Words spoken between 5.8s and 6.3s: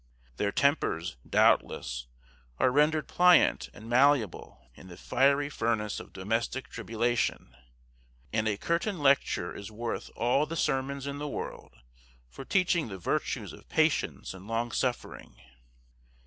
of